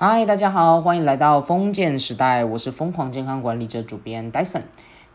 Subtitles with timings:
[0.00, 4.62] 嗨，大家好，欢迎来到封建时代，我是疯狂健康管理者主编 Dyson。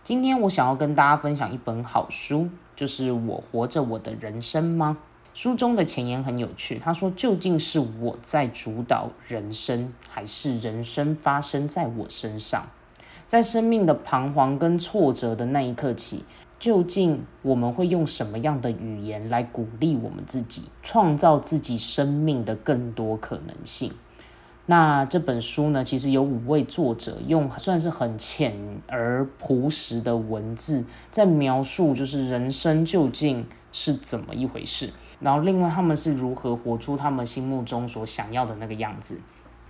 [0.03, 4.97] 今天我想要跟大家分享一本好书，就是《我活着我的人生吗》。
[5.33, 12.67] 书中的前言很有趣，他说：“究竟是我在主导人生，还是人生发生在我身上？
[13.29, 16.25] 在生命的彷徨跟挫折的那一刻起，
[16.59, 23.89] 究竟我们会用什么样的语言来鼓励我们自己，创造自己生命的更多可能性？”
[24.65, 28.55] 那这本书呢，其实有五位作者用算是很浅
[28.87, 34.89] 而朴实的文字，在描述就是人生究竟是怎么一回事。
[35.19, 39.19] 然后，另外他们是如何活出他们心目中所想要的那个样子？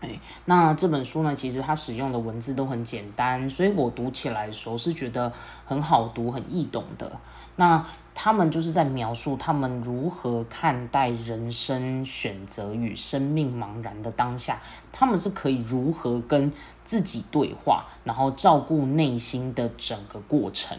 [0.04, 5.32] 哎，那这本书呢，其实它使用的文字都很简单，所以我读起来的时候是觉得
[5.66, 7.18] 很好读、很易懂的。
[7.56, 14.60] 那他们就是在描述他们如何看待人生选择与生命茫然的当下，
[14.92, 16.52] 他们是可以如何跟
[16.84, 20.78] 自己对话，然后照顾内心的整个过程。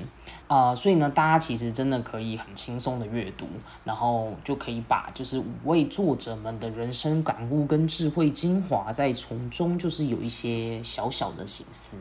[0.55, 3.44] 啊，所以呢，大家其实真的可以很轻松的阅读，
[3.83, 11.96] 然后就可以把就是五位作者们的人生感悟跟智慧精华，在从中就是有一些小小的醒思。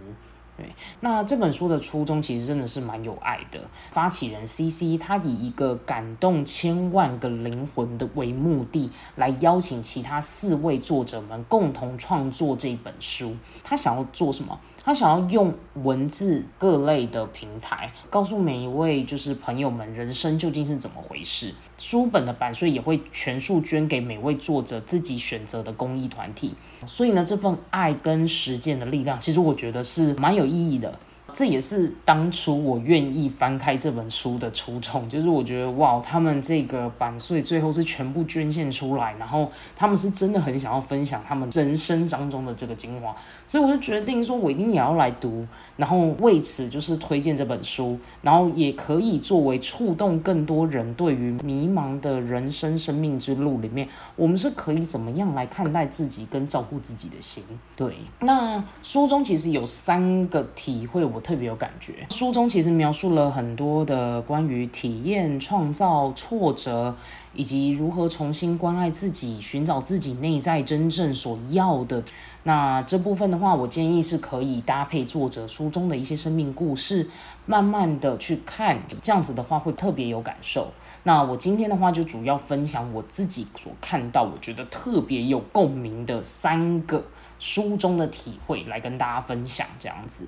[0.55, 3.59] 对，那这本书的初衷其实真的是蛮有爱的。
[3.89, 13.35] 发起人 C C 他以一个感动千万个灵魂的为目的，来邀请其他四位作者们共同创作这本书。
[13.63, 14.59] 他想要做什么？
[14.85, 21.53] 他想要用文字各类的平台，告诉每一位就是朋友们，人生究竟是怎么回事。
[21.77, 26.53] 书本的版税也会全数捐给每位作者自己选择的公益团体。
[26.85, 30.99] 所以呢，这份爱跟实践的力量，其实我觉得是蛮有意义的。
[31.33, 43.15] 这也是当初我愿意翻开这本书的初衷，就是我觉得哇，他们这个版税最后是全部捐献出来，然后他们是真的很想要分享他们人生当中的这个精华，
[43.47, 45.43] 所以我就决定说，我一定也要来读，
[45.75, 57.43] 然后为此就是推荐这本书，然后也可以作为触动更多人对于迷茫的人生生命之路里面，我们是可以怎么样来看待自己跟照顾自己的心。
[57.75, 61.22] 对，那书中其实有三个体会我。
[61.23, 62.05] 特别有感觉。
[62.09, 66.95] 书中其实描述了很多的关于体验、创造、挫折，
[67.33, 72.03] 以及如何重新关爱自己、寻找自己内在真正所要的。
[72.43, 77.09] 那这部分的话，我建议是可以搭配作者书中的一些生命故事，
[77.45, 80.71] 慢慢的去看，这样子的话会特别有感受。
[81.05, 87.03] 那我今天的话就主要分享我自己所看到，我觉得特别有共鸣的三个
[87.39, 90.27] 书中的体会，来跟大家分享这样子。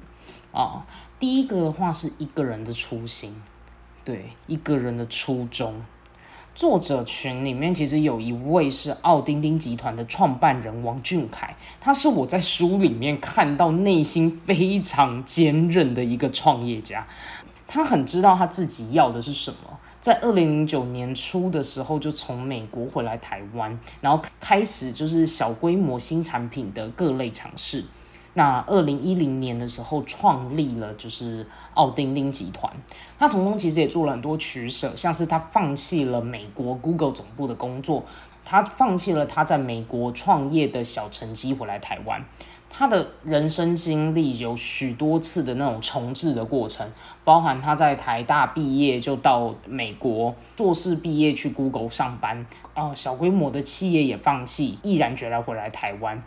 [0.55, 0.85] 啊，
[1.19, 3.35] 第一个的话是一个人的初心，
[4.05, 5.81] 对一个人的初衷。
[6.53, 17.05] 作者群里面其实有一位是奥丁丁集团的创办人王俊凯，他是我在书里面看到内心非常坚韧的一个创业家。
[17.67, 27.83] 他很知道他自己要的是什么，在二零零九年初的时候就从美国回来台湾，然后开始就是小规模新产品的各类尝试。
[28.37, 32.71] 那二零一零年的时候创立了就是奥丁丁集团，
[33.17, 38.03] 他从中其实也做了很多取舍，像是他放弃了美国 Google 总部的工作，
[38.43, 42.25] 他放弃了他在美国创业的小成绩回来台湾，
[42.69, 46.85] 他的人生经历有许多次的那种重置的过程，
[47.23, 56.21] 包含他在台大毕业就到美国，硕士毕业去 Google 上班，啊，小规模的企业也放弃，毅然决然回来台湾。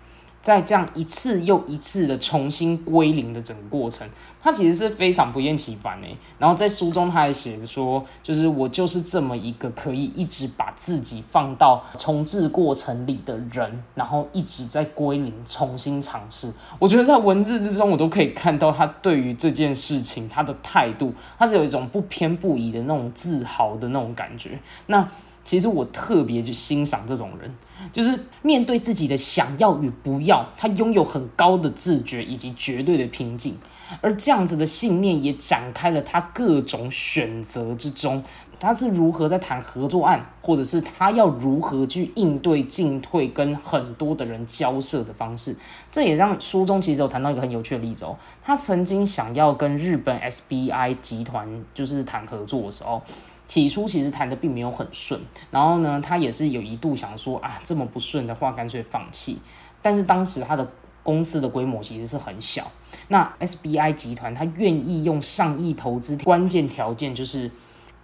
[0.48, 4.08] 在这样一次又一次的重新归零的整个过程，
[4.40, 6.16] 他其实是非常不厌其烦诶。
[6.38, 16.50] 然后在书中他还写着说，就是我就是这么一个可以一直把自己放到重置过程里的人，然后一直在归零重新尝试。
[16.78, 24.58] 我觉得在文字之中，我都可以看到他对于这件事情他的态度，他是有一种不偏不倚的那种自豪的那种感觉。
[24.86, 25.06] 那
[25.44, 27.54] 其实我特别去欣赏这种人，
[27.92, 33.56] 就是面对自己的想要与不要，他拥有很高的自觉以及绝对的平静，
[34.00, 38.22] 而这样子的信念也展开了他各种选择之中，
[38.60, 45.56] 他是如何在谈合作案，或者是他要如何去应对进退跟很多的人交涉的方式，
[45.90, 53.02] 这也让书中其实有谈到一个很有趣的例子哦，他曾经想要跟日本 SBI 集团就是谈合作的时候。
[53.48, 55.18] 起初其实谈的并没有很顺，
[55.50, 59.40] 然后呢，他也是有一度想说啊，这么不顺的话，干脆放弃。
[59.80, 60.70] 但是当时他的
[61.02, 62.70] 公司的规模其实是很小，
[63.08, 67.50] 那 SBI 集团他愿意用上亿投资，关键条件就是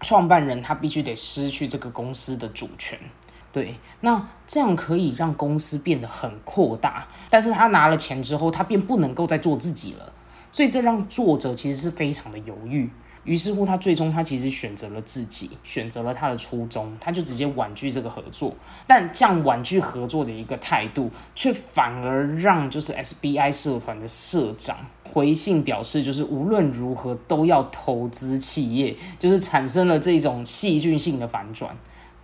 [0.00, 2.99] 创办人他必须得失去这个公司的主权。
[3.52, 10.12] 对，那这样可以让公司变得很扩大，但是他拿了钱之后，他便不能够再做自己了，
[10.50, 12.90] 所以这让作者其实是非常的犹豫。
[13.25, 18.55] 于是乎，他最终他其实选择了自己，选择了他的初衷，他就直接婉拒这个合作。
[18.87, 24.76] 但这样婉拒合作的一个态度，却反而让就是 SBI 社团的社长
[25.12, 31.75] 回信表示，就是无论如何都要投资企业，就是产生了这种戏剧性的反转。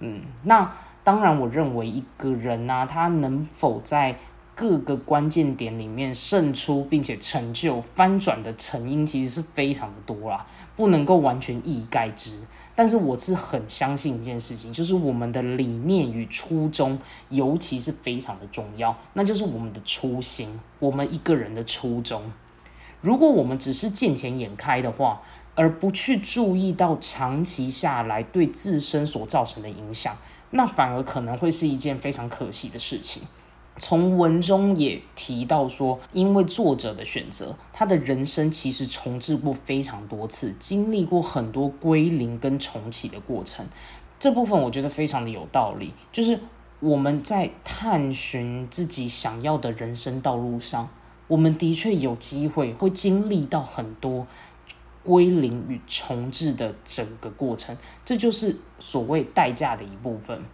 [0.01, 0.71] 嗯，那
[1.03, 4.19] 当然，我认为一个人呢，他能否在
[4.61, 10.47] 各个关键点里面胜出，并且成就翻转的成因，其实是非常的多啦，
[10.77, 12.39] 不能够完全一以概之。
[12.75, 16.99] 但是我是很相信一件事情，就是我们的理念与初衷，
[17.31, 22.31] 尤其是非常的重要，那就是我们的初心，我们一个人的初衷。
[23.01, 25.23] 如果我们只是见钱眼开的话，
[25.55, 30.15] 而不去注意到长期下来对自身所造成的影响，
[30.51, 33.23] 那反而可能会是一件非常可惜的事情。
[33.81, 43.67] 从文中也提到说，因为作者的选择，他的人生其实重置过非常多次，经历过很多归零跟重启的过程。
[44.19, 46.39] 这部分我觉得非常的有道理，就是
[46.79, 50.91] 我们在探寻自己想要的人生道路上，
[51.27, 54.27] 我们的确有机会会经历到很多
[55.03, 57.75] 归零与重置的整个过程，
[58.05, 60.45] 这就是所谓代价的一部分。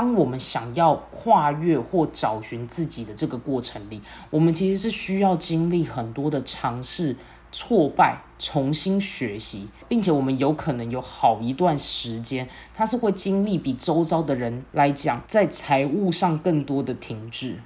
[0.00, 4.00] 当我们想要跨越或找寻自己的这个过程里，
[4.30, 7.14] 我们其实是需要经历很多的尝试、
[7.52, 17.58] 挫败、重新学习，并且我们有可能有好一段时间，它是会经历比周遭的人来讲，在财务上更多的停滞。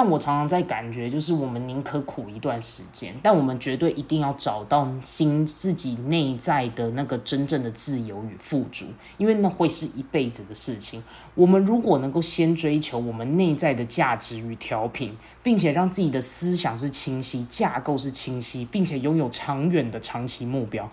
[0.00, 8.84] 但我常常在感觉，就是我们宁可苦一段时间，但我们绝对一定要找到心自己内在的那个真正的自由与富足，
[9.16, 11.02] 因为那会是一辈子的事情。
[11.34, 15.12] 我们如果能够先追求我们内在的价值与调频，
[15.42, 20.88] 并且让自己的思想是清晰、架构是清晰，并且拥有长远的长期目标，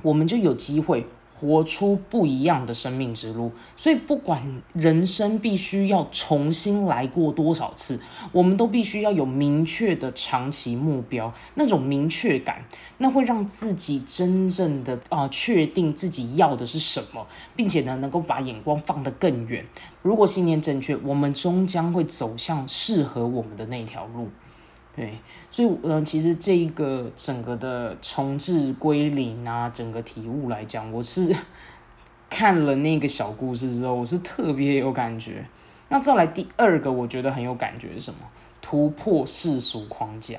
[0.00, 1.06] 我们就有机会。
[1.40, 8.00] 活出不一样的生命之路，所以不管人生必须要重新来过多少次，
[8.32, 12.64] 我们都必须要有明确的长期目标，那种明确感，
[12.98, 19.64] 那会让自己真正的啊确定自己要的是什么，并且呢能够把眼光放得更远。
[20.02, 24.28] 如果信念正确，我们终将会走向适合我们的那条路。
[24.98, 25.16] 对，
[25.52, 31.32] 所以呃，其实这一个整个的重置归零啊，整个体悟来讲，我是
[32.28, 35.46] 看了那个小故事之后，我是特别有感觉。
[35.88, 38.18] 那再来第二个，我觉得很有感觉是什么？
[38.60, 40.36] 突破世俗框架。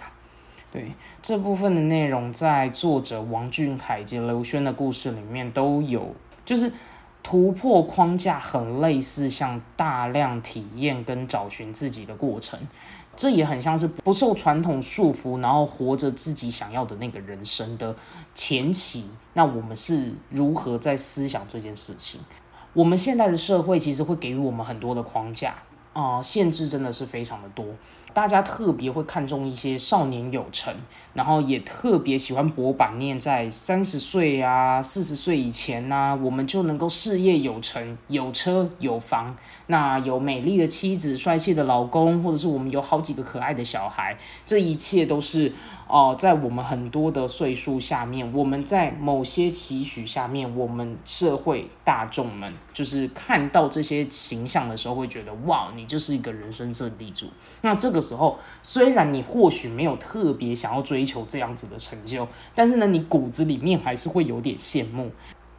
[0.73, 0.91] 对，
[1.21, 6.13] 这部分的内容在作者王俊凯及刘轩的故事里面都有，
[6.43, 6.69] 就是
[7.23, 12.59] 突破框架，很类似像大量体验跟找寻自己的过程。
[13.19, 17.93] 这也很像是不受传统束缚，然后活着自己想要的那个人生的
[18.33, 19.09] 前期。
[19.33, 22.21] 那我们是如何在思想这件事情？
[22.71, 25.53] 我们现在的社会其实会给予我们很多的框架
[25.91, 27.65] 啊，限制真的是非常的多。
[28.13, 30.73] 大家特别会看重一些少年有成，
[31.13, 39.35] 然后也特别喜欢博版念在三十岁啊、四十岁以前呢，我们就能够事业有成、有车有房，
[39.67, 45.53] 那有美丽的妻子、帅气的老公，或者是我们有好几个可爱的小孩，这一切都是。
[45.89, 57.25] 哦，在我们很多的岁数下面，我们在某些期许下面，我们社会大众们就是看到这些形象的时候，会觉得哇，你就是一个人生胜利组。
[57.61, 65.09] 那这个时候，虽然你或许没有特别想要追求这样子的成就，但是呢，你骨子里面还是会有点羡慕。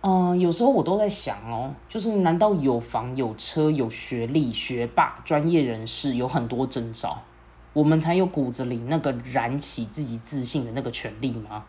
[0.03, 7.19] 嗯，有时候我都在想哦，就是难道有房有车有学历、学霸、专业人士有很多征兆？
[7.73, 11.65] 我们才有骨子里那个燃起自己自信的那个权利吗？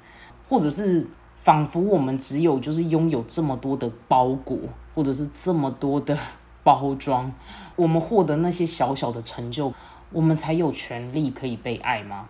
[0.49, 1.07] 或者是
[1.43, 4.57] 仿佛我们只有就是拥有这么多的包裹，
[4.93, 6.17] 或者是这么多的
[6.63, 7.31] 包装，
[7.75, 9.73] 我们获得那些小小的成就，
[10.11, 12.27] 我们才有权利可以被爱吗？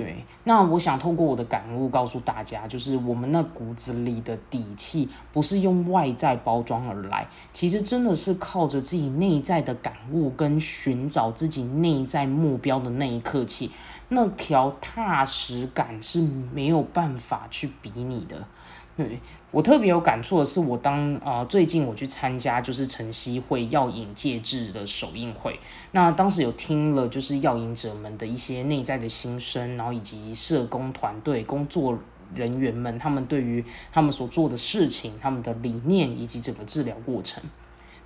[0.00, 13.70] 对，那我想透过我的感悟告诉大家，就是我们那骨子里的底气，不是用外在包装而来，其实真的是靠着自己内在的感悟跟寻找自己内在目标的那一刻起，
[14.08, 18.46] 那条踏实感是没有办法去比拟的。
[19.08, 19.18] 对
[19.50, 25.58] 我特别有感触的是，我当啊最近我去参加就是晨曦会药引戒治的首映会，
[25.92, 31.98] 那当时有听了就是药引者们的一些内在的心声，然后以及社工团队工作
[32.34, 37.42] 人员们他们对于他们所做的事情、他们的理念以及整个治疗过程。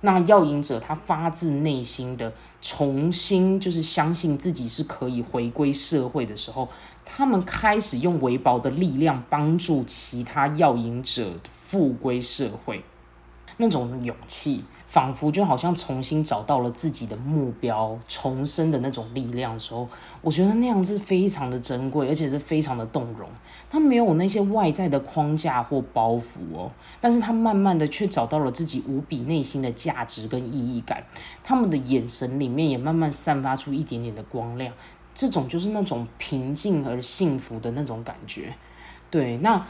[0.01, 6.67] 那药瘾者他发自内心的重新就是相信自己是可以回归社会的时候，
[7.05, 12.83] 他们开始用微薄的力量帮助其他药瘾者复归社会，
[13.57, 14.65] 那种勇气。
[14.87, 19.85] 仿佛就好像重新找到了自己的目标，重生的那种力量的时候，
[20.21, 23.27] 我觉得那样是非常的珍贵，而且是非常的动容。
[23.69, 26.71] 他没有那些外在的框架或包袱哦，
[27.01, 31.03] 但是他慢慢的却找到了自己无比内心的价值跟意义感。
[31.43, 34.73] 他们的眼神里面也慢慢散发出一点点的光亮，
[35.15, 38.53] 这种就是那种平静而幸福的那种感觉。
[39.09, 39.65] 对，那。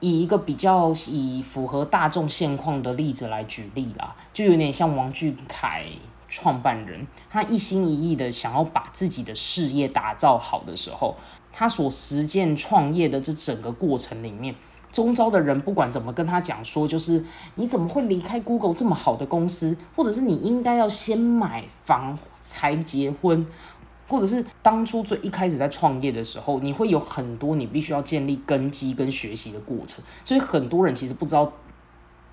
[0.00, 5.86] 以一个比较以符合大众现况的例子来举例啦，就有点像王俊凯
[6.28, 11.16] 创办人，他一心一意的想要把自己的事业打造好的时候，
[11.50, 14.54] 他所实践创业的这整个过程里面，
[14.92, 17.24] 中招的人不管怎么跟他讲说，就是
[17.54, 23.46] 你怎么会离开 Google 这么好的公司，或者是你应该要先买房才结婚。
[24.14, 31.52] 或者是当初最一开始在创业的时候，你会有很多你必须要建立根基跟学习的过程，所以很多人其实不知道。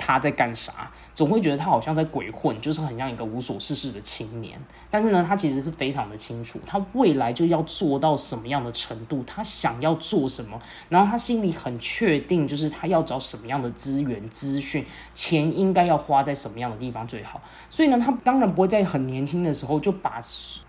[0.01, 0.91] 他在干啥？
[1.13, 4.58] 总会觉得他好像在鬼混，就是很像一个无所事事的青年。
[4.89, 17.39] 但是呢，他其实是非常的清楚，他未来就要做到什么样的程度，他想要做什么，然后他心里很确定，就是他要找什么样的资源、资讯、钱，应该要花在什么样的地方最好。
[17.70, 20.20] 所以呢，他当然不会在很年轻的时候就把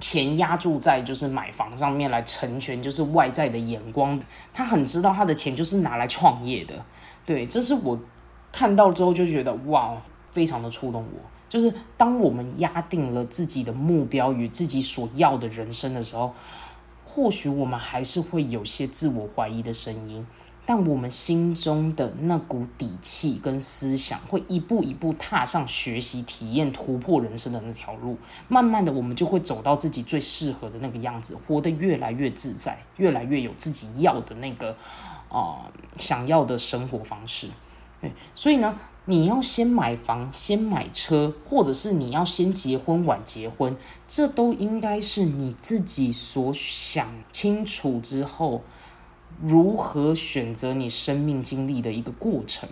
[0.00, 4.20] 钱压注在就是买房上面来成全，就是外在的眼光。
[4.52, 6.74] 他很知道他的钱就是拿来创业的。
[7.24, 7.98] 对，这是我。
[8.52, 9.96] 看到之后就觉得哇，
[10.30, 11.20] 非常的触动我。
[11.48, 16.32] 就是当我们压定了自己的目标与自己所要的人生的时候，
[17.04, 20.26] 或许我们还是会有些自我怀疑的声音，
[20.64, 28.16] 但我们心中的那股底气跟思想会一步一步踏上学习、体验、突破人生的那条路。
[28.48, 34.74] 慢慢的，我们就会走到自己最适合的那个样子，活得越来越自在，越来越有自己要的那个
[35.28, 37.48] 啊想要的生活方式。
[38.02, 48.64] 对，所以呢，你要先买房、先买车，或者是你要先结婚、晚结婚，这都应该是你自己所想清楚之后，
[49.40, 52.68] 如何选择你生命经历的一个过程。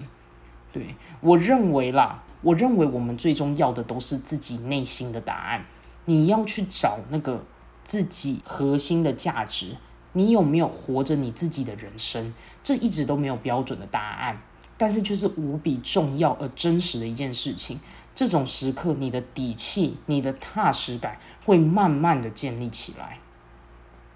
[0.73, 5.65] 对我认为啦，我认为我们最终要的都是自己内心的答案。
[6.07, 7.45] 你要去找那个
[7.85, 9.77] 自己核心的价值，
[10.13, 12.35] 你有没有活着你自己的人生？
[12.65, 14.41] 这一直都没有标准的答案。
[14.81, 17.79] 但是却是无比重要而真实的一件事情。
[18.15, 23.19] 这种时刻，你的底气、你的踏实感会慢慢的建立起来。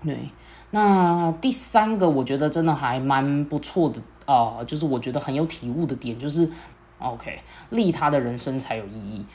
[0.02, 0.30] 对，
[0.70, 6.50] 那第三个，我觉得真的还蛮不错的啊，就是我觉得很有体悟的点，就是
[6.98, 9.26] ，OK，利他的人生才有意义。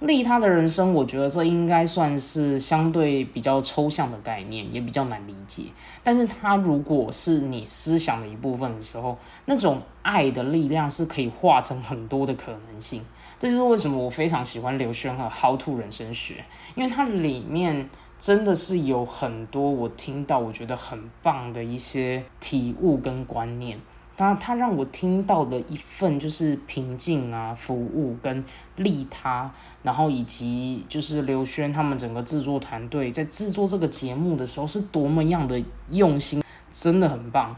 [0.00, 5.64] 利他的人生，我觉得这应该算是相对比较抽象的概念，也比较难理解。
[6.02, 13.02] 但是它如果是你思想的一部分的时候，那种爱的力量是可以化成很多的可能性。
[13.38, 16.34] 这就是为什么我非常喜欢刘轩和《How to 人生学》，
[16.74, 17.88] 因为它里面
[18.18, 23.78] 真的是有很多我听到我觉得很棒的一些体悟跟观念。
[24.16, 28.42] 他他让我听到的一份就是平静啊，服务跟
[28.76, 37.54] 利他，然后以及就是刘轩他们整个制作团队在制作这个节目的时候是多么样的用心，真的很棒。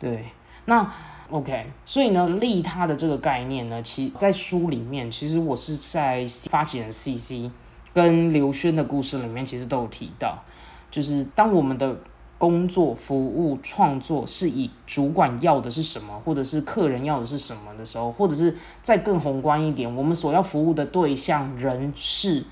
[0.00, 0.24] 对，
[0.64, 0.92] 那
[1.30, 7.48] OK，所以呢，利他的这个概念呢，其在书里面，其实我是在发起人 CC
[7.94, 10.42] 跟刘轩的故事里面，其实都有提到，
[10.90, 11.96] 就是当我们的。
[12.42, 22.44] 工作、服务、创作是以主管要的是什么，或者是客人要的是什么的时候，或者是再更宏观一点，我们所要服务的对象、人事，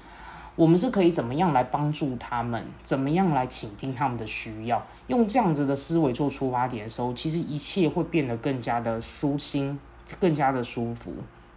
[0.54, 9.76] 我们是可以怎么样来帮助他们，怎么样来倾听他们的需要，用这样子的思维做出发点的时候，其实一切会变得更加的舒心，
[10.20, 11.12] 更加的舒服。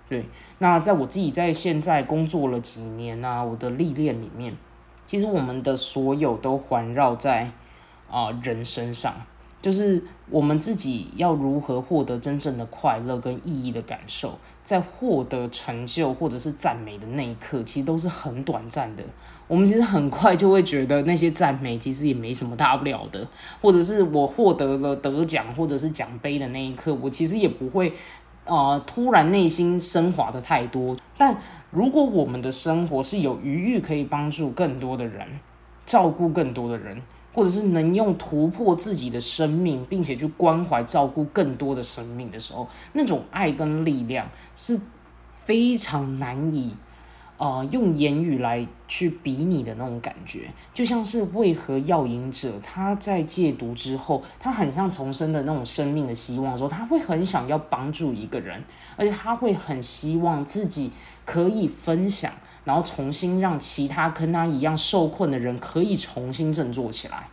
[0.09, 0.25] 对，
[0.57, 4.57] 那在我自己在现在工作了几年啊，我的历练里面，
[5.05, 7.51] 其实我们的所有都环绕在。
[8.09, 9.13] 啊，人身上
[9.61, 19.03] 就是我们自己要如何获得真正的快乐跟意义的感受，在获得成就或者是赞美的那一刻，其实都是很短暂的。
[19.47, 23.25] 我们其实很快就会觉得那些赞美其实也没什么大不了的，
[23.61, 27.93] 或者是我获得了得奖或者是奖杯的那一刻，我其实也不会
[28.43, 30.95] 啊突然内心升华的太多。
[31.17, 31.37] 但
[31.71, 35.25] 如果我们的生活是有余裕可以帮助更多的人，
[35.85, 37.01] 照顾更多的人。
[37.35, 44.79] 或者是能用突破自己的生命，并且去关怀照顾更多的生命的时候，那种爱跟力量是
[45.35, 46.75] 非常难以
[47.37, 58.63] 呃，用言语来去比拟的那种感觉，就像是为何药瘾者他在戒毒之后，他很像重生的那种生命的希望的时候，他会很想要帮助一个人，
[58.95, 60.91] 而且他会很希望自己
[61.25, 62.31] 可以分享，
[62.63, 67.27] 然后重新让其他跟他一样受困的人可以重新振作起来。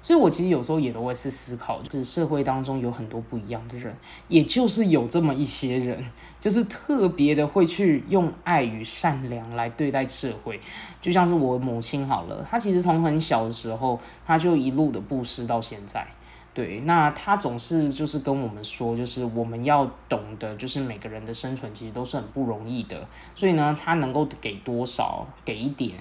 [0.00, 3.96] 所以，我其实有时候也都会是思考，就是社会当中有很多不一样的人，
[4.28, 6.04] 也就是有这么一些人，
[6.38, 10.60] 就是特别的会去用爱与善良来对待社会。
[11.00, 16.06] 就像是我母亲好了，她其实从很小的时候，她就一路的布施到现在。
[16.54, 23.06] 对，那他总是就是跟我们说，就是我们要懂得，就是每个人的生存其实都是很不容易的。
[23.34, 25.92] 所以呢，他能够给多少，给一点，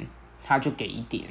[0.43, 1.25] 他就给一点。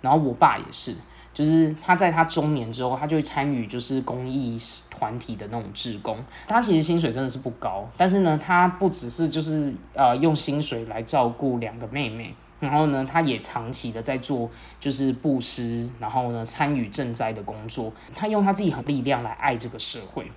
[0.00, 0.96] 然后我爸也是。
[1.34, 4.54] 就是他在他中年之后，他就会参与就是公益
[4.90, 6.22] 团体的那种志工。
[6.46, 17.92] 他其实薪水真的是不高，但是呢，他不只是就是呃用薪水来照顾两个妹妹，然后呢，他也长期的在做就是布施，然后呢参与赈灾的工作。
[18.14, 20.30] 他用他自己很力量来爱这个社会。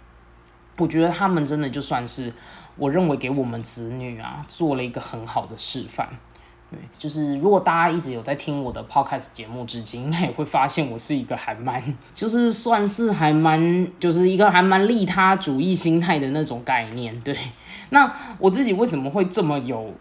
[0.79, 2.33] 我觉得他们真的就算是
[2.77, 6.09] 我认为给我们子女啊做了一个很好的示范。
[6.71, 17.21] 对，就是如果大家一直有在听我的 podcast 节目，至今应该也会发现我是一个还蛮，就是算是还蛮，就是一个还蛮利他主义心态的那种概念。
[17.21, 17.37] 对，
[17.91, 19.93] 那我自己为什么会这么有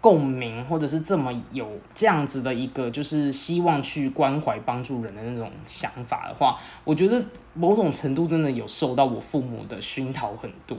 [0.00, 7.22] 共鸣，或者是这么有这样子的一个，就是希望去关怀帮助人的那种想法的话，我觉得
[7.54, 10.76] 某种程度真的有受到我父母的熏陶很多。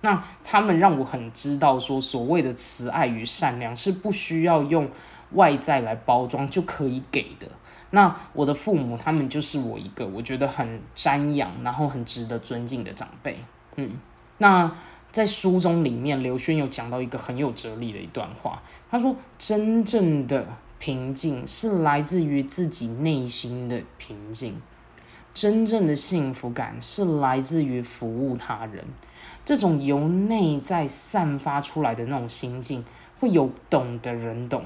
[0.00, 4.88] 那他们让我很知道，说所谓的慈爱与善良是不需要用
[5.32, 7.48] 外在来包装就可以给的。
[7.90, 13.38] 那我的父母，他们就是我一个我觉得很瞻仰，然后很值得尊敬的长辈。
[13.76, 13.92] 嗯，
[14.38, 14.70] 那
[15.14, 20.44] 在书中里面，刘轩有讲到一个很有哲理的一段话，他说：“真正的
[20.80, 24.60] 平静是来自于自己内心的平静，
[25.32, 28.84] 真正的幸福感是来自于服务他人。”
[29.46, 32.84] 这种由内在散发出来的那种心境，
[33.20, 34.64] 会有懂的人懂，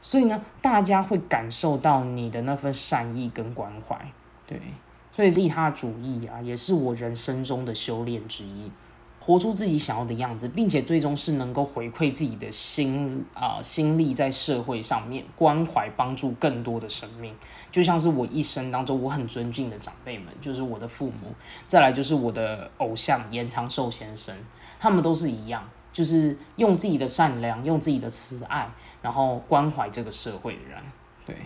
[0.00, 4.10] 所以呢，大家会感受到你的那份善意跟关怀，
[4.44, 4.60] 对，
[5.12, 8.68] 所以利他主义啊，也是我人生中的修炼之一。
[9.24, 17.32] 活出自己想要的样子，并且最终是能够回馈自己的心啊心力在社会上面关怀帮助更多的生命，
[17.70, 21.32] 就像是我一生当中我很尊敬的长辈们，就是我的父母，
[21.68, 24.34] 再来就是我的偶像严长寿先生，
[24.80, 28.68] 他们都是一样，就是用自己的善良，用自己的慈爱，
[29.02, 30.82] 然后关怀这个社会的人。
[31.24, 31.36] 对，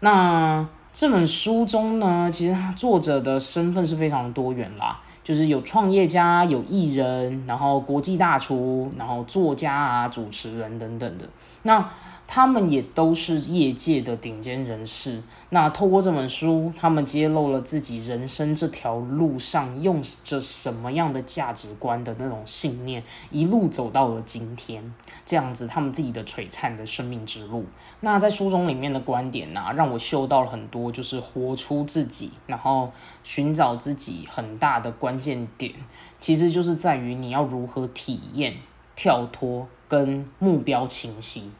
[0.00, 5.00] 那这本书中呢，其实作者的身份是非常多元啦。
[5.24, 11.24] 就是有创业家、有艺人，然后国际大厨，然后作家啊、主持人等等的。
[11.62, 11.90] 那
[12.34, 15.22] 他们也都是业界的顶尖人士。
[15.50, 24.92] 那透过这本书，他们揭露了自己人生这条路上用着什么样的价值观的那种信念，一路走到了今天
[25.24, 27.66] 这样子，他们自己的璀璨的生命之路。
[28.00, 32.90] 那在书中里面的观点呢，让我嗅到了很多，就是活出自己，然后
[33.22, 35.72] 寻找自己很大的关键点，
[36.18, 38.56] 其实就是在于你要如何体验、
[38.96, 41.52] 跳脱跟目标清晰。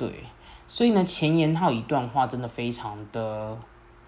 [0.00, 0.10] 对，
[0.66, 3.58] 所以呢，前言他有一段话，真的非常的，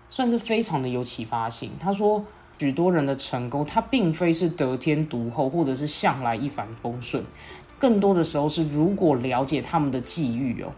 [0.08, 1.72] 算是非常的有启发性。
[1.78, 2.24] 他说，
[2.58, 7.22] 许多人的成功，他并非是得天独厚，或者是向来一帆风顺，
[7.78, 10.72] 更多的时候是，如果了解他们的际遇哦。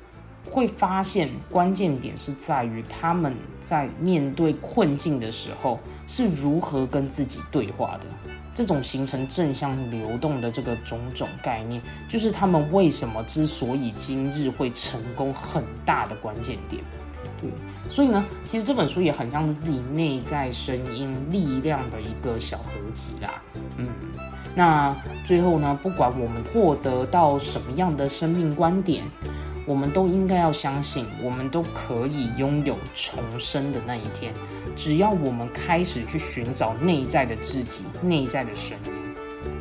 [0.54, 8.06] 会发现关键点是在于他们在面对困境的时候是如何跟自己对话的。
[8.54, 16.80] 这种形成正向流动的这个种种概念，就是他们为什么之所以今日会成功很大的关键点。
[17.40, 17.50] 对，
[17.88, 23.42] 所以呢，其实这本书也很像是自己内在声音力量的一个小合集啦。
[23.76, 23.88] 嗯，
[24.54, 24.94] 那
[25.26, 29.02] 最后呢，不管我们获得到什么样的生命观点。
[29.66, 34.32] 我们都应该要相信，我们都可以拥有重生的那一天。
[34.76, 38.92] 只要我们开始去寻找内在的自己、内在的声音。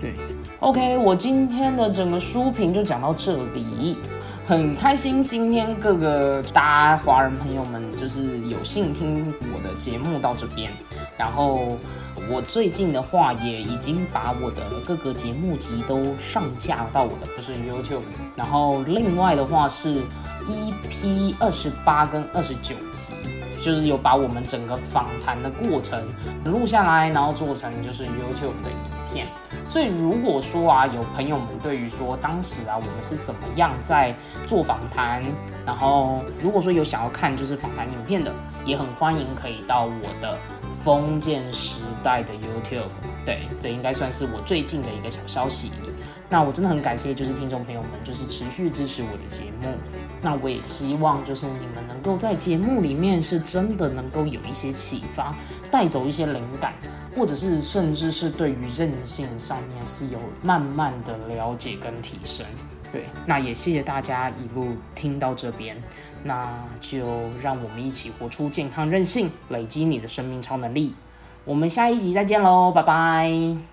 [0.02, 0.14] 对
[0.60, 3.98] ，OK，我今天的整个书评就讲到这里。
[4.46, 10.70] 很开心，今天各个大华人朋友们就是有幸听我的节目到这边。
[11.18, 11.78] 然后
[12.30, 18.02] 我最近的话也已经把我的各个节目集都上架到我的不是 YouTube。
[18.36, 20.02] 然后另外的话是
[20.46, 23.14] EP 二十八跟二十九集，
[23.62, 26.04] 就是有把我们整个访谈的过程
[26.46, 29.28] 录下来，然后做成就是 YouTube 的影片。
[29.68, 34.14] 所以如果说啊，有朋友们对于说当时啊，我们是怎么样在
[34.46, 35.24] 做访谈，
[35.66, 38.34] 然后如果说有想要看就是访谈影片的，
[38.66, 40.38] 也很欢迎可以到我的
[40.84, 42.92] 封建时代的 YouTube。
[43.26, 45.72] 对，这应该算是我最近的一个小消息。
[46.30, 49.70] 那我真的很感谢，就是听众朋友们，就是持续支持我的节目。
[50.22, 55.36] 那我也希望，就是你们能够在节目里面是真的能够有一些启发，
[55.70, 56.74] 带走一些灵感，
[57.16, 62.46] 或者是甚至是对于韧性上面是有慢慢的了解跟提升。
[62.92, 65.78] 对，那也谢谢大家一路听到这边，
[66.24, 66.48] 那
[66.82, 70.94] 就让我们一起活出健康任性，累积你的生命超能力。
[71.46, 73.73] 我们下一集再见喽，拜拜。